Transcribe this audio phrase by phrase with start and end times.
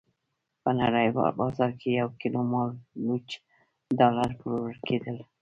[0.63, 3.29] په نړیوال بازار کې یو کیلو مالوچ
[3.99, 5.17] ډالر پلورل کېدل.